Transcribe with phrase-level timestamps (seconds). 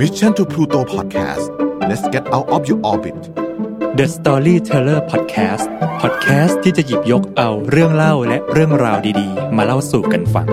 [0.00, 1.44] Mission to Pluto Podcast
[1.88, 3.16] let's get out of your orbit
[3.98, 5.64] The Storyteller Podcast
[6.02, 10.46] Podcast ที่จะหยิบยกเอาเรื่องเล่าและเรื่องราวดีๆ มาเล่าสู่กันฟัง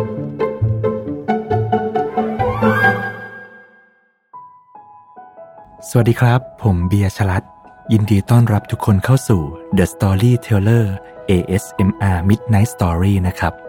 [5.89, 7.43] สวัสดีครับ ผมเบียร์ชลัด
[7.93, 9.41] ยินดีต้อนรับทุกคนเข้าสู่
[9.77, 10.85] The Storyteller
[11.31, 13.66] ASMR Midnight Story นะครับ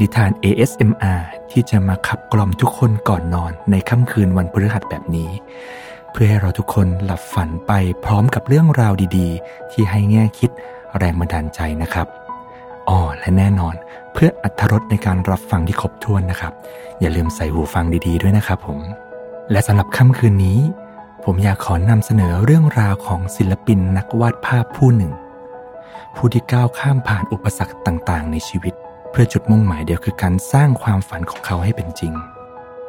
[0.00, 1.20] นิทาน ASMR
[1.50, 5.30] ที่จะมาขับกล่อมทุกคนก่อนนอนในค่ำคืนวันพฤหัสแบบนี้
[6.12, 7.72] เพื่อให้เราทุกคนหลับฝันไป
[8.04, 10.50] พร้อมกับเรื่องราวดีๆ ที่ให้แง่คิด
[10.98, 12.06] แรงบันดาลใจนะครับ
[12.88, 13.74] อ๋อและแน่นอน
[14.12, 16.52] เพื่ออัธรสในการรับฟังที่ครบถ้วนนะครับ
[17.00, 18.80] อย่าลืมใส่หูฟังดีๆด้วยนะครับผม
[19.50, 20.58] และสำหรับค่ำคืนนี้
[21.24, 25.12] ผมอยากขอนำเสนอเรื่องราวของศิลปินนักวาดภาพผู้หนึ่ง
[26.16, 28.74] ผู้ที่ก้าวข้ามผ่านอุปสรรคต่างๆ ในชีวิต
[29.10, 32.12] เพื่อจุดมุ่งหมายเดียวคือการสร้างความฝันของเขาให้เป็นจริง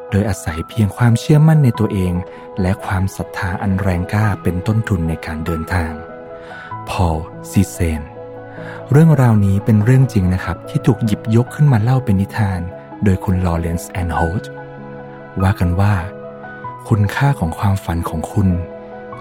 [0.10, 2.14] โดยอาศัยเพียงความเชื่อมั่นในตัวเอง
[2.62, 5.92] และความศรัทธาอันแรงกล้าเป็นต้นทุนในการเดินทาง
[6.90, 7.18] พอล
[7.52, 8.02] ซีเซน
[8.92, 12.60] เรื่องราวนี้เป็นเรื่องจริงนะครับ ที่ถูกหยิบยกขึ้นมาเล่าเป็นนิทาน
[13.04, 14.50] โดยคุณลอเรนซ์แอนโฮลท์
[15.42, 15.96] ว่ากันว่า
[16.90, 18.50] คุณค่าของความฝันของคุณ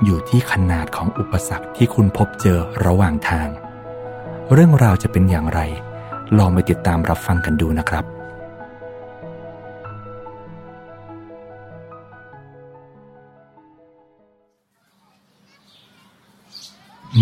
[0.05, 3.49] อยู่ที่ขนาดของอุปสรรคที่คุณพบเจอระหว่างทาง
[4.53, 5.61] เรื่องราวจะเป็นอย่างไร
[6.37, 8.05] ลองไปติดตามรับฟังกันดูนะครับ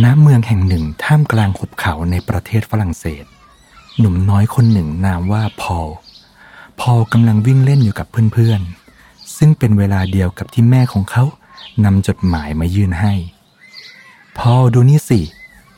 [0.03, 3.25] ณเมืองแห่งหนึ่งท่ามกลางหุบเขาในประเทศฝรั่งเศส
[3.99, 5.89] หนุ่มน้อยคนหนึ่งนามว่าพอล
[6.81, 11.25] พอลกำลังวิ่งเล่นอยู่กับเพื่อนๆ ซึ่งเป็นเวลาเดียวกับที่แม่ของเขา
[11.85, 13.13] นำจดหมายมายื่นให้
[14.39, 15.21] พอลดูนี่สิ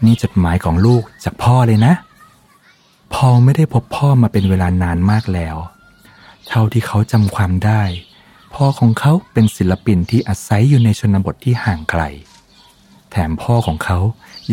[0.05, 1.95] นี่จดหมายของลูกจากพ่อเลยนะ
[3.15, 5.57] พอไม่ได้พบพ่อมาเป็นเวลานานมากแล้ว
[6.49, 7.83] เท่าที่เขาจำความได้
[8.55, 12.03] พ่อของเขาเป็นศิลปินที่อาศัยอยู่ในชนบทที่ห่างไกล
[13.11, 13.99] แถมพ่อของเขา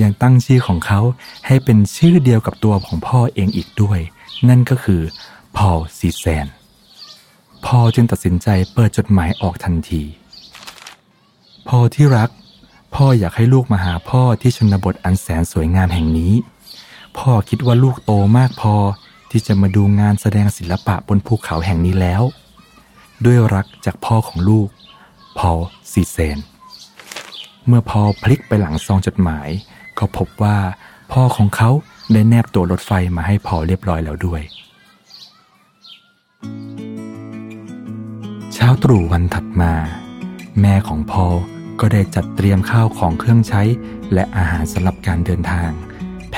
[0.01, 0.99] ยังตั้งชื่อของเขา
[1.47, 3.99] ให้เป็นชื่อเดียวกับตัวของพ่อเองอีกด้วย
[4.49, 5.01] นั่นก็คือ
[5.57, 6.47] พอลซีแซน
[7.65, 10.03] พอจึงตัดสินใจเปิดจดหมายออกทันที
[11.67, 12.29] พอที่รัก
[12.95, 16.33] พ่ออยากให้ลูกมาหาพ่อที่ชนบทอันแสนสวยงามแห่งนี้
[17.17, 18.75] พ่อคิดว่าลูกโตมากพอ
[19.31, 22.23] ที่จะมาดูงานแสดงศิลปะบนภูเขาแห่งนี้แล้ว
[23.25, 24.69] ด้วยรักจากพ่อของลูก
[25.37, 25.51] พอ
[25.91, 26.39] ซีเซน
[27.67, 29.49] เมื่อพอพลิกไปหลังซองจดหมาย
[29.97, 30.57] ก็พบว่า
[31.11, 31.69] พ่อของเขา
[32.13, 34.41] ได้แนบตัวรถไฟมาให้พอเรียบร้อยแล้วด้วย
[38.53, 39.73] เช้าตรู่วันถัดมา
[40.61, 41.25] แม่ของพอ
[41.79, 43.61] ก็ได้จัดเตรียมข้าวของเครื่องใช้
[44.13, 45.69] และอาหารสำหรับการเดินทาง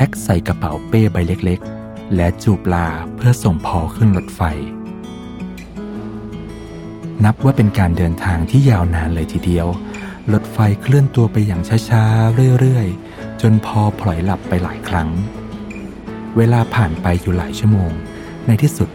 [0.02, 4.42] พ็คใส่กระเป๋าเป้ใบเล็กๆ และจูบลาเพื่อส่งพอขึ้นรถไฟ
[7.24, 9.68] นับว่าเป็นการเดินทางที่ยาวนานเลยทีเดียว
[10.34, 15.10] รถไฟเคลื่อนตัวไปอย่างช้าๆ เรื่อยๆ จนพอพลอยหลับไปหลายครั้ง
[16.38, 17.92] เวลาผ่านไปอยู่หลายชั่วโมง
[18.48, 18.90] ในที่สุด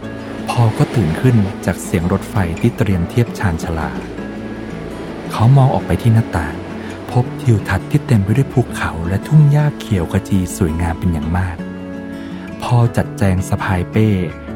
[0.49, 1.35] พอก็ตื่นขึ้น
[1.65, 3.91] จากเสียงรถไฟที่เตรียมเทียบชานชลา
[5.31, 6.55] เขามองออกไปที่หน้าต่าง
[7.13, 11.57] พบทิวทัศน์ที่เต็มไปด้วยภูเขาและทุ่งหญ้าเขียวขจีสวยงามเป็นอย่างมาก
[12.63, 14.09] พอจัดแจงสะพายเป้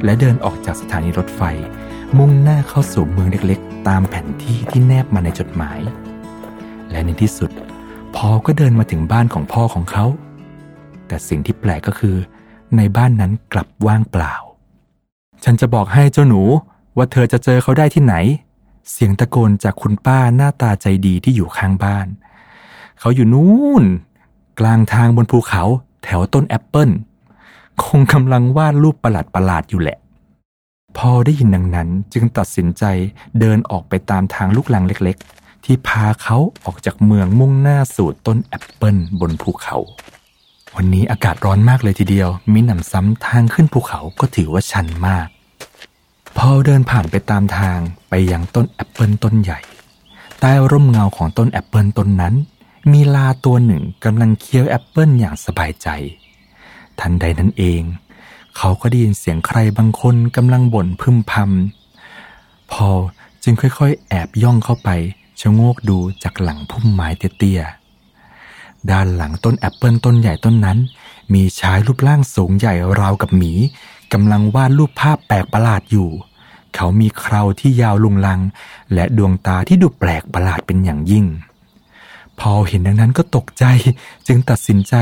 [0.03, 1.41] และเดินออกจากสถานีรถไฟ
[2.17, 5.79] มุ่งหน้าเข้าสู่เมืองเล็กๆ ตามแผนที่ที่แนบมาในจดหมาย
[6.91, 7.51] และในที่สุด
[8.15, 10.05] พอก็เดินมาถึงบ้านของพ่อของเขา
[11.07, 12.15] แต่สิ่งที่แปลกก็คือ
[12.77, 14.35] ในบ้านนั้นกลับว่างเปล่า
[15.43, 16.41] ฉันจะบอกให้เจ้าหนู
[16.97, 18.15] ว่าเธอจะเจอเขาได้ที่ไหน
[18.91, 22.07] เสียงตะโกนจากคุณป้าหน้าตาใจดีที่อยู่ข้างบ้าน
[22.99, 23.83] เขาอยู่นู่น
[24.59, 25.63] กลางทางบนภูเขา
[26.03, 26.89] แถวต้นแอปเปิล
[27.83, 29.97] คงกำลังวาดรูปประหลาดประหลาดอยู่แหละ
[30.97, 32.83] พอได้ยินดังนั้นจึงตัดสินใจ
[33.39, 39.77] เดินออกไปตามทางลูกลังเล็กๆ ที่พาเขาออกจากเมืองมุ่งหน้าสู่ต้นแอปเปิลบนภูเขา
[40.75, 45.27] วันนี้อากาศร้อนมากเลยทีเดียวมีหนำซ้ำทางขึ้นภูเขาก็ถือว่าชันมาก
[46.37, 47.79] พอเดินผ่านไปตามทาง
[48.09, 49.59] ไปยังต้นแอปเปิลต้นใหญ่
[50.39, 52.33] ใต้ร่มเงาของต้นแอปเปิลต้นนั้น
[52.91, 55.87] มีลาตัวหนึ่งกำลังเคี้ยวแอปเปิลอย่างสบายใจ
[56.99, 57.81] ทันใดนั้นเอง
[58.57, 62.89] เขาก็ได้ยินเสียงใครบางคนกำลังบ่นพึมพำพอ
[63.43, 64.89] จึงค่อยๆ แอบย่องเข้าไป
[65.39, 67.07] ชะโงกดูจากหลังพุ่มไม้
[67.37, 70.77] เตี้ยๆ ด้านหลังต้นแอปเปิลต้นใหญ่ต้นนั้น
[71.33, 73.53] มีชายรูปร่างสูงใหญ่ราวกับหมี
[74.13, 76.09] กำลังวาดรูปภาพแปลกประหลาดอยู่
[76.75, 78.39] เขามีเคราที่ยาวลุงลัง
[78.93, 81.25] และดวงตาที่ดูแปลกประหลาดเป็นอย่างยิ่ง
[82.39, 83.65] พอเห็นดังนั้นก็ตกใจ
[84.27, 84.93] จึงตัดสินใจ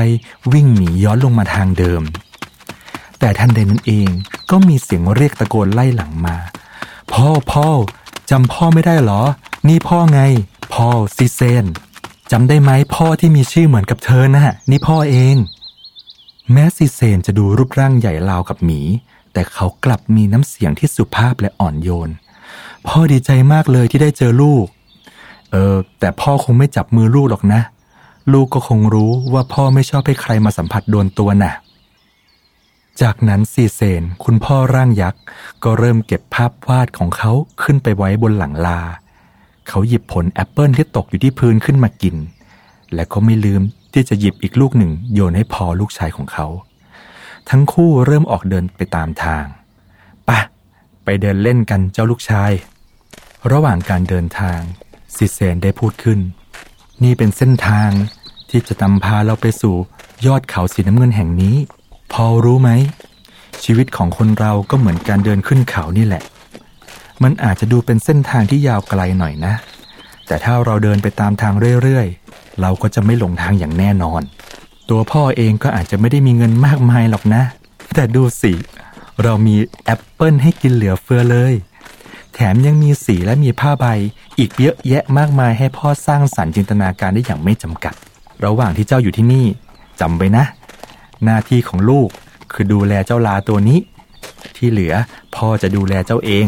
[0.52, 2.02] วิ่งหนีย้อนลงมาทางเดิม
[3.18, 4.08] แต่ทันใดนั้นเอง
[4.50, 6.36] ก็มีเสียงเรียกตะโกนไล่หลังมา
[7.12, 7.68] พ่อพ่อ
[8.30, 9.22] จำพ่อไม่ได้เหรอ
[9.68, 10.20] นี่พ่อไง
[10.74, 11.64] พ่อซิเซน
[12.32, 15.36] จำได้ไหมพ่อที่มีชื่อเหมือนกับเธอนะ่ะ นี่พ่อเอง
[16.52, 18.80] แม้ซิเซนจะดูรูปร่างใหญ่ราวกับหมี
[19.32, 22.10] แต่เขากลับมีน้ำเสียงที่สุภาพและอ่อนโยน
[22.86, 24.66] พ่อดีใจมากเลยที่ได้เจอลูก
[25.52, 27.60] เออ แต่พ่อคงไม่จับมือลูกหรอกนะ
[28.32, 31.52] ลูกก็คงรู้ว่าพ่อไม่ชอบให้ใครมาสัมผัสโดนตัวน่ะ
[33.02, 35.22] จากนั้นซีเซนคุณพ่อร่างยักษ์
[35.64, 37.32] ก็เริ่มเก็บภาพวาดของเขา
[37.62, 38.80] ขึ้นไปไว้บนหลังลา
[39.68, 42.16] เขาหยิบผลแอปเปิลที่ตกอยู่ที่พื้นขึ้นมากิน
[42.94, 46.46] และก็ไม่ลืมที่จะหยิบอีกลูกหนึ่งโยนให้พอลูกชายของเขา
[47.50, 49.44] ทั้งคู่เริ่มออกเดินไปตามทาง
[50.28, 50.40] ป่ะ
[51.04, 52.52] ไปเดินเล่นกันเจ้าลูกชาย
[53.52, 54.60] ระหว่างการเดินทาง
[55.18, 56.18] ซิเซนได้พูดขึ้น
[57.02, 57.90] นี่เป็นเส้นทาง
[58.50, 59.76] ที่จะนำพาเราไปสู่
[60.26, 61.56] ยอดเขาสีน้ำเงินแห่งนี้
[62.12, 62.70] พอรู้ไหม
[63.64, 66.22] ชีวิตของคนเราก็เหมือนการเดินขึ้นเขานี่แหละ
[67.22, 69.54] มันอาจจะดูเป็นเส้นทางที่ยาวไกลหน่อยนะ
[70.26, 74.22] แต่ถ้าเราเดินไปตามทางเรื่อยๆ เราก็จะไม่หลงทางอย่างแน่นอน
[74.90, 77.42] ตัวพ่อเองก็อาจจะไม่ได้มีเงินมากมายหรอกนะ
[77.94, 78.52] แต่ดูสิ
[79.22, 81.54] เรามีแอปเปิลให้กินเหลือเฟือเลย
[82.38, 83.86] แถมยังมีสีและมีผ้าใบ
[84.38, 87.94] อีกเยอะแยะมากมายให้พ่อสร้างสรรค์จินตนาการได้อย่างไม่จำกัด
[88.44, 89.46] ระหว่างที่เจ้าอยู่ที่นี่
[90.00, 90.44] จำไว้นะ
[91.24, 92.08] หน้าที่ของลูก
[92.52, 93.78] คือดูแลเจ้าลาตัวนี้
[94.56, 94.94] ที่เหลือ
[95.36, 96.46] พ่อจะดูแลเจ้าเอง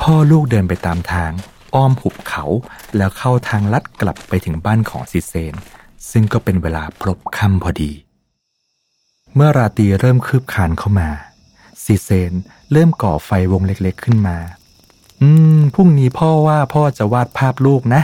[0.00, 1.30] พ่อลูกเดินไปตามทาง
[1.74, 2.44] อ้อมหุบเขา
[2.96, 5.54] แล้วเข้าทางลัดกลับไปถึงบ้านของซิเซน
[6.10, 7.92] ซึ่งก็เป็นเวลาพลบค่ำพอดี
[9.34, 11.08] เมื่อราตรีเริ่มคืบคลานเข้ามา
[11.84, 12.32] ซิเซน
[12.72, 14.36] เริ่มก่อไฟวงเล็กๆขึ้นมา
[15.20, 15.28] อื
[15.58, 18.02] ม พรุ่งนี้พ่อว่าพ่อจะวาดภาพลูกนะ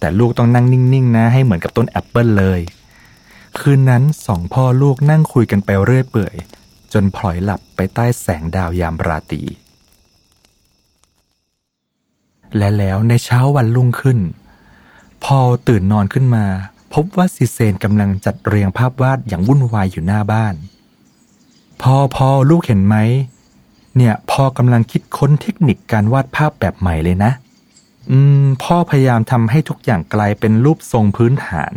[0.00, 2.60] แต่ลูกต้องนั่งนิ่งๆนะ ให้เหมือนกับต้นแอปเปิลเลย
[3.58, 6.34] คืนนั้นสองพ่อลูกนั่งคุยกันไปเรื่อยเปื่อย
[6.92, 9.42] จนผล็อยหลับไปใต้แสงดาวยามราตรี
[12.56, 14.18] และแล้วในเช้าวันรุ่งขึ้น
[15.24, 15.38] พอ
[15.68, 16.44] ตื่นนอนขึ้นมา
[16.94, 20.54] พบว่าซิเซนกำลังจัดเรียงภาพวาดอย่างวุ่นวายอยู่หน้าบ้าน
[21.82, 22.96] พอพอลูกเห็นไหม
[23.98, 27.32] เนี่ยพ่อกำลังคิดค้นเทคนิคการวาดภาพแบบใหม่เลยนะ
[28.10, 31.74] อืม พ่อพยายามทำให้ทุกอย่างกลายเป็นรูปทรงพื้นฐาน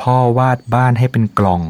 [0.00, 1.62] พ่อวาดบ้านให้เป็นกล่อง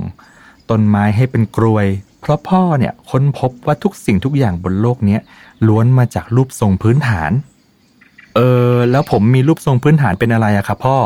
[0.70, 1.86] ต้นไม้ให้เป็นกรวย
[2.20, 5.20] เพราะพ่อเนี่ยค้นพบว่าทุกสิ่งทุกอย่างบนโลกเนี้ย
[5.66, 7.32] ล้วนมาจากรูปทรงพื้นฐาน
[8.34, 8.40] เอ
[8.72, 10.98] อ แล้วผมมีรูปทรงพื้นฐานเป็นอะไรอะครับพ่อ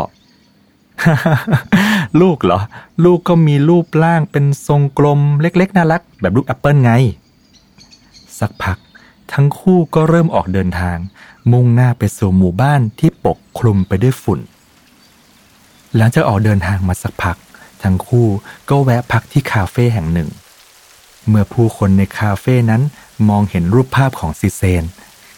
[2.20, 2.60] ลูกเหรอ
[3.04, 6.92] ลูกก็มีรูปร่างเป็นทรงกลมเล็กๆน่ารัก แบบลูกแอปเปิลไง
[8.40, 8.78] สักพัก
[9.32, 10.98] ทั้งคู่ก็เริ่มออกเดินทาง
[11.52, 14.40] มุ่งหน้าไปสู่หมู่บ้านที่ปกคลุมไปด้วยฝุ่น
[15.96, 17.36] หลังจากออกเดินทางมาสักพัก
[17.82, 18.28] ทั้งคู่
[18.70, 20.28] ก็แวะพักที่คาเฟ่แห่งหนึ่ง
[21.28, 22.82] เมื่อผู้คนในคาเฟ่นั้น
[23.28, 24.84] มองเห็นรูปภาพของซิเซน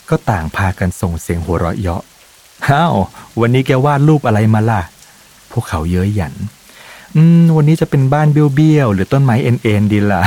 [0.09, 2.03] ก็ต่างพากันส่งเสียงหัวเราะเยาะ
[2.69, 2.95] ฮ้าว
[3.41, 4.83] วันนี้แกวาดรูปอะไรมาล่ะ
[5.53, 6.35] พวกเขาเย้ยหยัน
[7.17, 10.23] อืม วันนี้จะเป็นบ้านเบี้ยวๆ หรือต้นไม้เอ็นๆดีล่ะ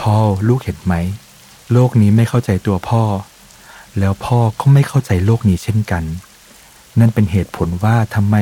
[0.00, 0.16] พ่อ
[0.48, 0.94] ลูกเห็นไหม
[1.72, 3.02] โลกนี้ไม่เข้าใจตัวพ่อ
[3.98, 6.04] แล้วพ่อก็ไม่เข้าใจโลกนี้เช่นกัน
[6.98, 8.36] นั่นเป็นเหตุผลว่าทำไม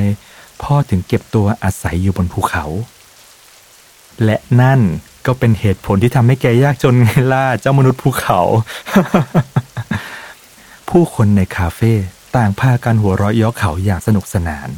[0.63, 2.65] พ่อถึงเก็บตัวอาศัยอยู่บนภูเขา
[4.25, 4.81] และนั่น
[5.27, 8.41] ก็เป็นเหตุผลที่ทำให้แกยากจนไงล่ะเจ้ามนุษย์ภูเขา
[10.89, 11.93] ผู้คนในคาเฟ่
[12.37, 14.69] ต่างพากันหัวเราะเย้อเขาอย่างสนุกสนาน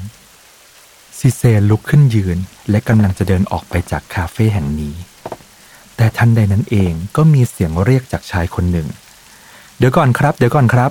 [1.18, 2.38] ซิเซลุกขึ้นยืน
[2.70, 4.94] และกำลังจะเดินออกไปจากคาเฟ่แห่งนี้
[5.98, 8.88] แต่ทันใดนั้นเองก็มีเสียงเรียกจากชายคนหนึ่ง
[9.78, 10.90] เดี๋ยวก่อนครับ เดี๋ยวก่อนครับ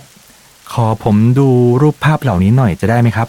[0.73, 1.49] ขอผมดู
[1.81, 3.27] รูปภาพเหล่านี้หน่อยจะได้ไหมครับ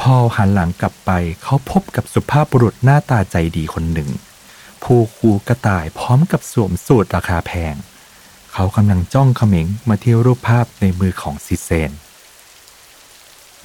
[0.00, 1.10] พอหันหลังกลับไป
[1.42, 4.08] เขาพบกับสุภาพบุรุษหน้าตาใจดีคนหนึ่ง
[4.82, 7.74] ผู้คูกระต่ายพร้อมกับสวมสูทราคาแพง
[8.52, 11.90] เขากำลังจ้องเขม็งมาที่รูปภาพในมือของซิเซน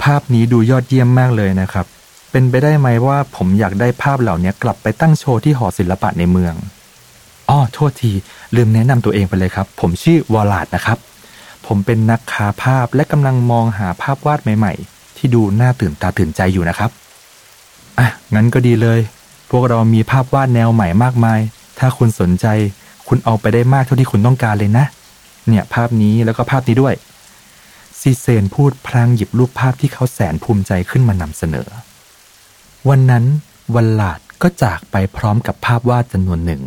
[0.03, 1.85] ภาพนี้ดูยอดเยี่ยมมากเลยนะครับ
[2.31, 6.55] เป็นไปได้ไหมว่าผมอยากได้ภาพเหล่านี้กลับไปตั้งโชว์ที่หอศิลปะในเมือง
[7.51, 8.11] อ้อโทษที
[8.55, 10.97] ลืมแนะนำตัวเองไปเลยครับ ผมชื่อวอลลาดนะครับ
[11.67, 16.91] ผมเป็นนักค้าภาพและกำลังมองหาภาพวาดใหม่ๆ ที่ดูน่าตื่นตาตื่นใจอยู่นะครับ
[17.99, 18.99] อะ งั้นก็ดีเลย
[19.51, 21.39] พวกเรามีภาพวาดแนวใหม่มากมาย
[21.79, 22.45] ถ้าคุณสนใจ
[23.07, 24.85] คุณเอาไปได้มากเท่าที่คุณต้องการเลยนะ
[25.47, 26.93] เนี่ยภาพนี้แล้วก็ภาพนี้ด้วย
[27.99, 31.67] ซีเซนพูดพลางหยิบรูปภาพที่เขาแสนภูมิใจขึ้นมานำเสนอ
[32.89, 33.25] วันนั้น
[33.75, 36.61] วันลาดก็จากไปพร้อมกับภาพวาดจำนวนหนึ่ง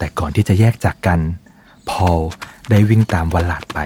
[0.00, 1.20] แต่ก่อนที่จะแยกจากกัน
[1.90, 2.20] พอล
[2.70, 3.78] ได้วิ่งตามวลาดไป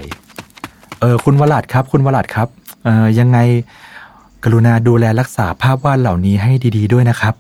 [1.01, 2.49] เออคุณวลาดครับ คุณวลาดครับ
[2.85, 3.39] เออยังไง
[4.45, 7.35] กรุณาดูแลรักษาภาพวาดเหล่านี้ให้ดี ๆ ด้วยนะครับ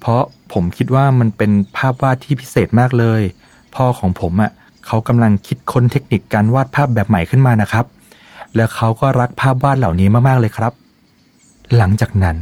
[0.00, 3.22] เพราะผมคิดว่ามันเป็นภาพวาดที่พิเศษมากเลย
[3.74, 4.50] พ่อของผมอะ่ะ
[4.86, 7.84] เขากำลังคิดค้นเทคนิคการวาดภาพแบบใหม่ขึ้นมานะครับ
[8.56, 10.72] แล้วเขาก็รักภาพวาดเหล่านี้มากๆเลยครับ
[11.76, 12.36] หลังจากนั้น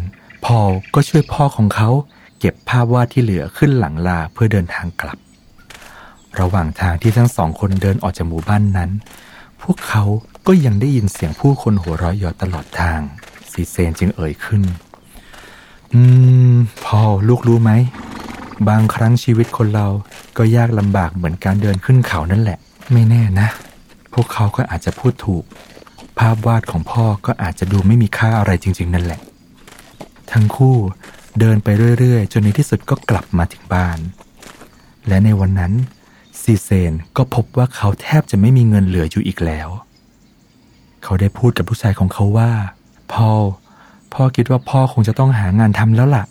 [0.44, 1.90] พอลก็ช่วยพ่อของเขา
[2.38, 5.18] เก็บภาพวาดที่เหลือขึ้นหลังลาเพื่อเดินทางกลับ
[6.40, 8.90] ระหว่างทางที่ทั้งสองคนเดินออกจากหมู่บ้านนั้น
[9.62, 10.04] พวกเขา
[10.46, 13.00] ก็ยังได้ยินเสียงผู้คนหัวเราะเยาะตลอดทาง
[13.50, 14.62] ซีเซนจึงเอ่ยขึ้น
[15.92, 16.00] อื
[16.54, 17.70] มพอลูกรู้ไหม
[18.68, 19.88] บางครั้งชีวิตคนเรา
[20.36, 22.58] ก็ยากลำบากเหมือนการเดินขึ้นเขานั่นแหละ
[22.92, 23.48] ไม่แน่นะ
[24.14, 25.44] พวกเขาก็อาจจะพูดถูก
[26.18, 29.20] ภาพวาดของพ่อก็อาจจะดูไม่มีค่าอะไรจริง ๆ นั่นแหละ
[30.32, 30.76] ทั้งคู่
[31.40, 33.98] เดินไปเรื่อย ๆ จนในที่สุดก็กลับมาถึงบ้าน
[35.08, 35.72] และในวันนั้น
[36.40, 39.68] ซีเซนก็พบว่าเขาแทบจะไม่มีเงินเหลืออยู่อีกแล้ว
[41.02, 42.50] เขาได้พูดกับผู้ชายของเขาว่า
[43.12, 43.42] พอล
[44.14, 46.24] พ่อคิดว่าพ่อคงจะต้องหางานทำแล้วล่ะ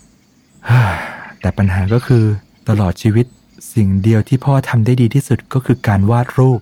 [1.42, 2.24] แต่ปัญหาก็คือ
[2.70, 3.26] ตลอดชีวิต
[3.74, 6.60] สิ่งเดียวที่พ่อทำได้ดีที่สุดก็คือการวาดรูป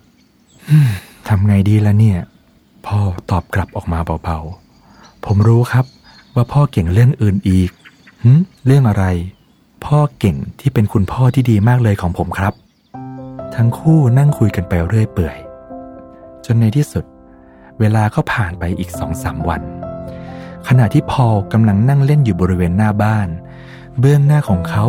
[1.27, 2.19] ทำไงดีละเนี่ย
[2.87, 2.99] พ่อ
[3.31, 5.85] ตอบกลับออกมาเบาๆ ผมรู้ครับ
[6.35, 7.69] ว่าพ่อเก่งเรื่องอื่นอีก
[8.65, 9.05] เรื่องอะไร
[9.85, 12.53] พ่อเก่งที่เป็นคุณพ่อที่ดีมากเลยของผมครับ
[13.55, 15.37] ทั้งคู่นั่งคุยกันไปเรื่อยเปื่อย
[16.45, 17.05] จนในที่สุด
[17.79, 19.61] เวลาก็ผ่านไปอีกสองสามวัน
[20.67, 23.29] ขณะที่พอลกำลังนั่งเล่นอยู่บริเวณหน้าบ้าน
[23.99, 24.85] เบื้องหน้าของเขา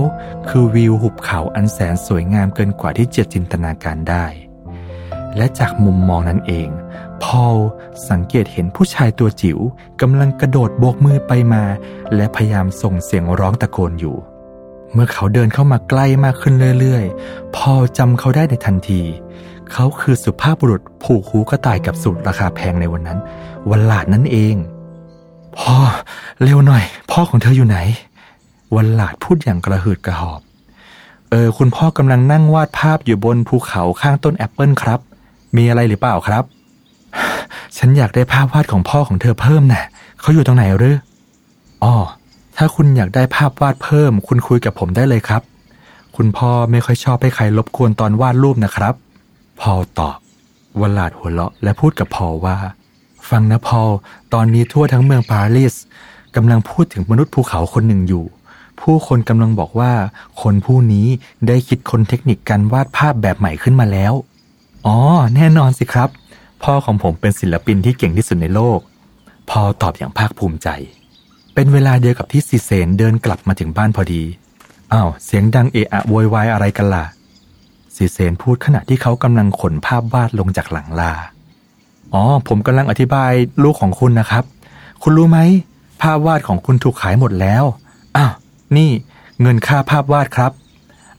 [0.49, 4.27] คือวิวหุบเขาอันแสนสวยงามเกินกว่าที่จะจินตนาการได้
[5.37, 6.69] และจากมุมมองนั้นเอง
[7.23, 7.57] พอล
[8.11, 9.59] สังเกตเห็นผู้ชายตัวจิ๋ว
[10.01, 11.65] กำลังกระโดดโบกมือไปมา
[12.15, 14.17] และพยายามส่งเสียงร้องตะโกนอยู่
[14.93, 19.01] เมื่อเขาเดินเข้ามาใกล้มากขึ้นเรื่อยๆ พอจำเขาได้ในทันที
[19.73, 23.19] เขาคือสุภาพบุรุษผูกหูกระต่ายกับสูตรราคาแพงในวันนั้น
[23.71, 24.55] วันหลาดนั่นเอง
[25.59, 25.77] พ่อ
[26.43, 27.79] เร็วหน่อย พ่อของเธออยู่ไหน
[28.77, 30.41] วันหลาดพูดอย่างกระหืดกระหอบ
[31.31, 35.01] เออ คุณพ่อกำลังนั่งวาดภาพอยู่บนภูเขาข้างต้นแอปเปิลครับ
[35.57, 36.45] มีอะไรหรือเปล่าครับ
[37.77, 39.85] ฉันอยากได้ภาพวาดของพ่อของเธอเพิ่มน่ะ
[40.21, 40.97] เขาอยู่ตรงไหนหรือ
[41.85, 41.95] อ๋อ
[42.63, 45.43] ถ้าคุณอยากได้ภาพวาดเพิ่ม คุณคุยกับผมได้เลยครับ
[46.17, 48.95] คุณพ่อไม่ค่อยชอบให้ใครรบกวนตอนวาดรูปนะครับ
[49.61, 50.17] พอลตอบ
[50.81, 52.59] โวลลาร์ดหัวเราะและพูดกับพอลว่า
[53.31, 53.91] ฟังนะพอล
[54.35, 55.75] ตอนนี้ทั่วทั้งเมืองปารีส
[56.37, 58.25] กำลังพูดถึงมนุษย์ภูเขาคนหนึ่งอยู่
[58.81, 59.93] ผู้คนกำลังบอกว่า
[60.43, 61.07] คนผู้นี้
[61.47, 64.13] ได้คิดคนเทคนิคการวาดภาพแบบใหม่ขึ้นมาแล้ว
[64.87, 64.99] อ๋อ
[65.35, 66.09] แน่นอนสิครับ
[66.65, 68.81] พ่อของผมเป็นศิลปินที่เก่งที่สุดในโลก
[69.51, 70.71] พอตอบอย่างภาคภูมิใจ
[71.61, 74.23] เป็นเวลาเดียวกับที่ซีเซนเดินกลับมาถึงบ้านพอดี
[74.93, 77.05] อ้าว เสียงดังเอะอะโวยวายอะไรกันล่ะ
[77.95, 81.13] ซีเซนพูดขณะที่เขากำลังขนภาพวาดลงจากหลังลา
[82.13, 84.45] อ๋อ ผมกำลังอธิบายลูกของคุณนะครับ
[85.03, 85.39] คุณรู้ไหม
[86.03, 87.65] ภาพวาดของคุณถูกขายหมดแล้ว
[88.17, 88.33] อ้าว
[88.77, 88.91] นี่
[89.41, 90.53] เงินค่าภาพวาดครับ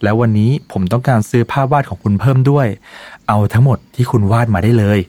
[0.03, 2.67] แล้ววันนี้ผมต้องการซื้อภาพวาดของคุณเพิ่มด้วย
[3.27, 4.99] เอาทั้งหมดที่คุณวาดมาได้เลย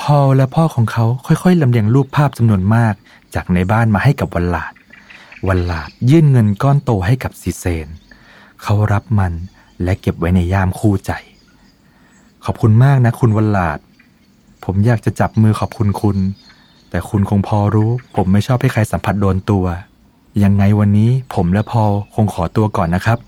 [0.00, 2.94] พอและพ่อของเขาค่อยๆลำเลียงรูปภาพจำนวนมาก
[3.34, 4.72] จากในบ้านมาให้กับวันหลาด
[5.48, 7.88] วันหลาดยื่นเงินก้อนโตให้กับซีเซน
[8.62, 9.32] เขารับมัน
[9.82, 11.12] และเก็บไว้ในย่ามคู่ใจ
[12.44, 13.78] ขอบคุณมากนะคุณวันหลาด
[14.64, 16.18] ผมอยากจะจับมือขอบคุณคุณ
[16.90, 19.64] แต่คุณคงพอรู้ ผมไม่ชอบให้ใครสัมผัสโดนตัว
[20.42, 21.82] ยังไงวันนี้ผมและพอ
[22.14, 23.18] คงขอตัวก่อนนะครับ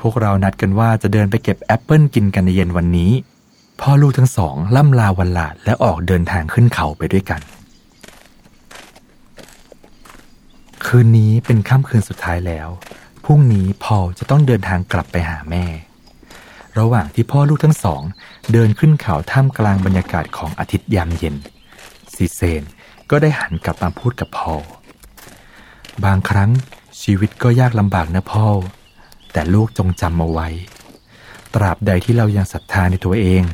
[0.00, 3.12] พวกเรานัดกันว่าจะเดินไปเก็บแอปเปิลกินกันในเย็นวันนี้
[3.88, 7.40] พ่อลูกทั้งสองล่ำลาวันลาและออกเดินทางขึ้นเขาไปด้วยกัน
[10.86, 12.68] คืนนี้เป็นค่ำคืนสุดท้ายแล้ว
[13.24, 15.64] พรุ่งนี้พอลจะต้องเดินทางกลับไปหาแม่
[16.78, 18.02] ระหว่างที่พ่อลูกทั้งสอง
[18.52, 21.36] เดินขึ้นเขาท่ามกลางบรรยากาศของอาทิตย์ยามเย็น
[22.14, 22.62] ซีเซน
[23.10, 24.62] ก็ได้หันกลับมาพูดกับพอล
[26.04, 26.50] บางครั้ง
[27.02, 28.46] ชีวิตก็ยากลำบากนะพอล
[29.32, 30.48] แต่ลูกจงจำเอาไว้
[31.54, 33.44] ตราบใดที่เรายังศรัทธาในตัวเอง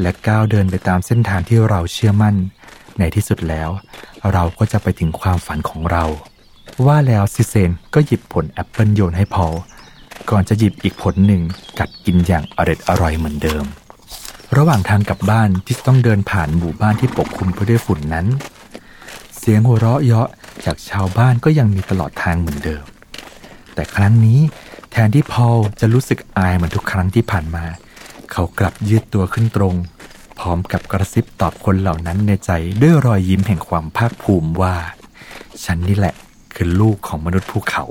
[0.00, 2.34] และก้าวเดินไปตามเส้นทางที่เราเชื่อมั่น
[2.98, 3.70] ในที่สุดแล้ว
[4.32, 6.04] เราก็จะไปถึงความฝันของเรา
[6.86, 9.54] ว่าแล้วซิเซนก็หยิบผลแอปเปิลโยนให้พอล
[10.30, 11.42] ก่อนจะหยิบอีกผลหนึ่ง
[11.78, 13.64] กัดกินอย่างอร็ดอร่อยเหมือนเดิม
[14.56, 18.26] ระหว่างทางกลับบ้านที่ต้องเดินผ่านหมู่บ้านที่ปกคลุมไปด้วยฝุ่นนั้น
[19.38, 20.28] เสียงหัวเราะเยาะ
[20.64, 22.84] จากชาวบ้านก็ยังมีตลอดทางเหมือนเดิม
[23.74, 24.38] แต่ครั้งนี้
[24.92, 27.64] แทนที่พอลจะรู้สึกอายเหมือนทุกครั้งที่ผ่านมา
[28.32, 29.74] เขากลับยืดตัวขึ้นตรง
[30.38, 32.50] พร้อมกับกระซิบตอบคนเหล่านั้นในใจ
[32.82, 34.76] ด้วยรอยยิ้มแห่งความภาคภูมิว่า
[35.64, 36.14] ฉันนี่แหละ
[36.54, 37.84] คือลูกของมนุษย์ภูเขา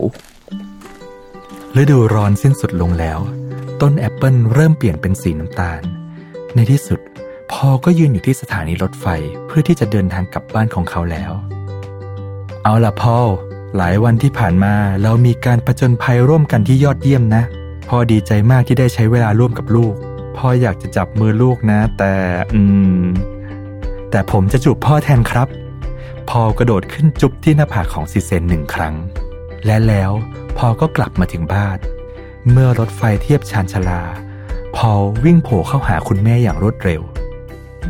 [1.81, 3.19] ฤดูร้อนสิ้นสุดลงแล้ว
[3.81, 5.81] ต้นแอปเปิลเริ่มเปลี่ยนเป็นสีน้ำตาล
[6.55, 6.99] ในที่สุด
[7.51, 9.07] พ่อก็ยืนอยู่ที่สถานีรถไฟ
[9.47, 11.31] เพื่อที่จะเดินทางกลับบ้านของเขาแล้ว
[12.63, 13.17] เอาล่ะพ่อ
[13.77, 14.73] หลายวันที่ผ่านมา
[15.03, 17.43] เรามีการประจนภัยร่วมกันที่ยอดเยี่ยมนะ
[17.89, 19.93] พ่อดีใจมากที่ได้ใช้เวลาร่วมกับลูก
[20.37, 22.13] พ่ออยากจะจับมือลูกนะ แต่
[22.53, 22.61] อื
[23.03, 23.05] ม
[24.11, 25.47] แต่ผมจะจูบพ่อแทนครับ
[26.29, 28.95] พอกระโดดขึ้นจุบที่หน้าผากของซีเซนหนึ่งครั้ง
[29.65, 30.11] และแล้ว
[30.57, 31.77] พอก็กลับมาถึงบ้าน
[32.51, 34.01] เมื่อรถไฟเทียบชานชาลา
[34.75, 34.91] พอ
[35.25, 37.01] วิ่งโผล่เข้าหาคุณแม่อย่างรวดเร็ว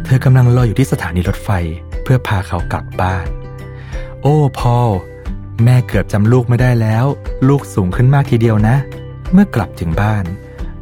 [0.05, 1.49] เธอกำลังรออยู่ที่สถานีรถไฟ
[2.03, 3.25] เพื่อพาเขากลับบ้าน
[4.21, 4.77] โอ้พอ
[5.63, 7.05] แม่เกือบจำลูกไม่ได้แล้ว
[7.47, 8.75] ลูกสูงขึ้นมากทีเดียวนะ
[9.31, 10.25] เมื่อกลับถึงบ้าน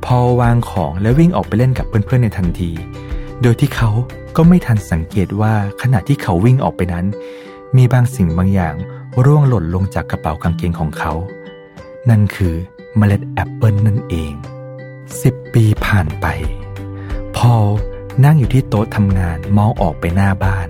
[0.06, 2.72] พอลวางของและวิ่งออกไปเล่นกับเพื่อนๆในทันที
[3.42, 3.90] โดยที่เขา
[4.36, 7.06] ก็ไม่ทันสังเกตว่าขณะที่เขาวิ่งออกไปนั้น
[7.78, 8.76] มีบางสิ่งบางอย่าง
[9.26, 11.14] ร่วงหล่นลงจากกระเป๋ากางเกงของเขา
[12.10, 12.54] นั่นคือ
[12.98, 14.34] เมล็ดแอปเปิลนั่นเอง
[15.22, 16.26] สิบปีผ่านไป
[17.38, 17.66] พอล
[18.26, 20.68] นั่งอยู่ที่โต๊ะทำงานมองออกไปหน้าบ้าน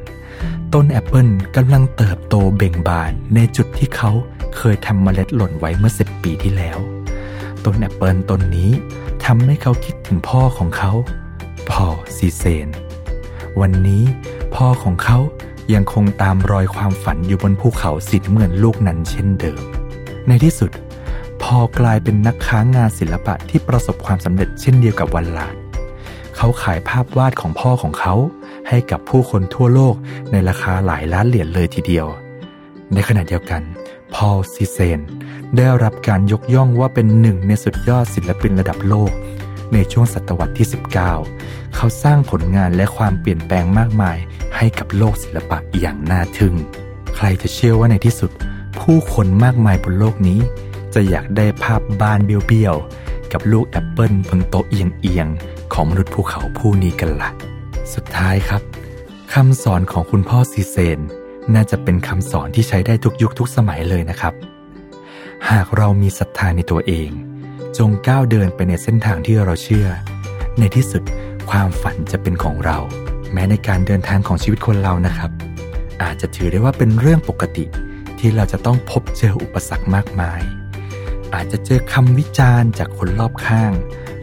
[0.74, 4.12] ต้นแอปเปิลกำลังเติบโตเบ่งบานในจุดที่เขา
[4.58, 6.78] เคยทำเมล็ดหล่นไว้เมื่อสิบปีที่แล้ว
[7.66, 8.72] ต้นแอปเปิลต้นนี้
[9.26, 10.92] ทำให้เขาคิดถึงพ่อของเขา
[11.72, 12.68] พ่อซีเซน
[13.62, 14.04] วันนี้
[14.56, 15.20] พ่อของเขา
[15.74, 19.62] ยังคงตามรอยความฝันอยู่บนภูเขาสีน้ำเงินลูกนั้นเช่นเดิม
[20.28, 20.72] ในที่สุด
[21.44, 25.56] พอกลายเป็นนักค้างงานศิลปะที่ประสบความสำเร็จเช่นเดียวกับวันลาด
[26.38, 28.14] เขาขายภาพวาดของพ่อของเขา
[28.70, 29.96] ให้กับผู้คนทั่วโลก
[30.32, 32.08] ในราคาหลายล้านเหรียญเลยทีเดียว
[32.94, 33.62] ในขณะเดียวกัน
[34.14, 35.00] พอลซีเซน
[35.58, 39.12] ได้รับการยกย่องว่าเป็นหนึ่งในสุดยอดศิลปินระดับโลก
[39.74, 40.68] ในช่วงศตวรรษที่
[41.22, 44.18] 19 เขาสร้างผลงานและความเปลี่ยนแปลงมากมาย
[44.58, 46.56] ให้กับโลกศิลปะอย่างน่าทึ่ง
[47.16, 48.32] ใครจะเชื่อว่าในที่สุด
[48.80, 50.40] ผู้คนมากมายบนโลกนี้
[50.94, 57.30] จะอยากได้ภาพบ้านเบี้ยวๆ กับลูกแอปเปิลบนโต๊ะเอียงๆ ของมนุษย์ภูเขาผู้นี้กันละ่ะ
[57.94, 58.62] สุดท้ายครับ
[59.34, 61.00] คำสอนของคุณพ่อซีเซน
[61.54, 64.34] น่าจะเป็นคำสอนที่ใช้ได้ทุกยุคทุกสมัยเลยนะครับ
[65.52, 67.10] หากเรามีศรัทธาในตัวเอง
[67.78, 69.88] จงก้าวเดินไปในเส้นทางที่เราเชื่อ
[70.60, 71.04] ในที่สุด
[71.50, 72.78] ความฝันจะเป็นของเรา
[73.34, 75.32] แม้ในการเดินทางของชีวิตคนเรานะครับ
[76.04, 77.66] อาจจะถือได้ว่าเป็นเรื่องปกติ
[78.20, 80.42] ที่เราจะต้องพบเจออุปสรรคมากมาย
[81.34, 83.72] อาจจะเจอคำวิจารณ์จากคนรอบข้าง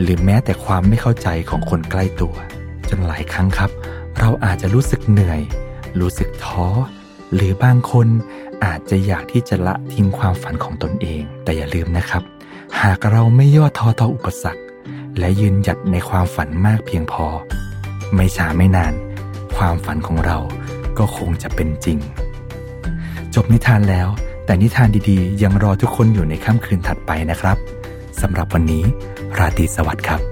[0.00, 2.34] หรือแม้แต่ความไม่เข้าใจของคนใกล้ตัว
[2.88, 3.70] จนหลายครั้งครับ
[4.18, 5.40] เราอาจจะรู้สึกเหนื่อย
[6.00, 6.68] รู้สึกท้อ
[7.34, 8.08] หรือบางคน
[8.64, 12.22] อาจจะอยากที่จะละทิ้งความฝันของตนเอง แต่อย่าลืมนะครับ
[12.82, 14.62] หากเราไม่ย่อท้อต่ออุปสรรค
[15.18, 17.26] และยืนหยัดในความฝันมากเพียงพอ
[18.14, 18.94] ไม่ช้าไม่นาน
[19.56, 20.38] ความฝันของเรา
[20.98, 21.98] ก็คงจะเป็นจริง
[23.34, 24.08] จบนิทานแล้ว
[24.44, 27.56] แต่นิทานดีๆ ยังรอทุกคนอยู่ในค่ำคืนถัดไปนะครับ
[28.20, 28.84] สำหรับวันนี้
[29.38, 30.29] ราตรีสวัสดิ์ครับ